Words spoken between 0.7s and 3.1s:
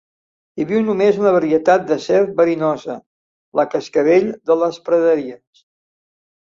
només una varietat de serp verinosa,